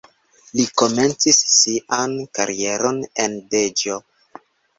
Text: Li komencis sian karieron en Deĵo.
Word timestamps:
Li 0.59 0.63
komencis 0.81 1.41
sian 1.57 2.15
karieron 2.39 2.99
en 3.27 3.37
Deĵo. 3.53 4.01